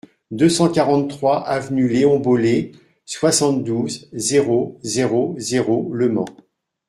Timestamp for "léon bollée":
1.87-2.71